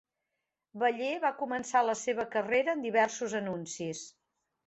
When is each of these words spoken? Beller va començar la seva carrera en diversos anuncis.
Beller 0.83 1.09
va 1.25 1.31
començar 1.41 1.83
la 1.89 1.95
seva 2.01 2.25
carrera 2.37 2.75
en 2.77 2.81
diversos 2.87 3.39
anuncis. 3.43 4.03